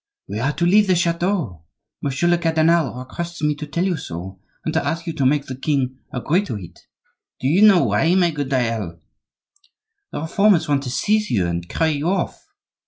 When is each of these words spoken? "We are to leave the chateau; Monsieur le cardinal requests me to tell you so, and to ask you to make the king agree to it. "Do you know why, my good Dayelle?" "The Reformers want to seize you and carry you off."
"We 0.27 0.39
are 0.39 0.53
to 0.53 0.65
leave 0.65 0.87
the 0.87 0.95
chateau; 0.95 1.63
Monsieur 2.01 2.27
le 2.27 2.39
cardinal 2.39 2.97
requests 2.97 3.43
me 3.43 3.53
to 3.53 3.67
tell 3.67 3.85
you 3.85 3.97
so, 3.97 4.39
and 4.65 4.73
to 4.73 4.83
ask 4.83 5.05
you 5.05 5.13
to 5.13 5.27
make 5.27 5.45
the 5.45 5.55
king 5.55 5.99
agree 6.11 6.43
to 6.45 6.55
it. 6.57 6.79
"Do 7.39 7.47
you 7.47 7.61
know 7.61 7.83
why, 7.83 8.15
my 8.15 8.31
good 8.31 8.49
Dayelle?" 8.49 8.99
"The 10.11 10.21
Reformers 10.21 10.67
want 10.67 10.81
to 10.85 10.89
seize 10.89 11.29
you 11.29 11.45
and 11.45 11.69
carry 11.69 11.91
you 11.97 12.09
off." 12.09 12.43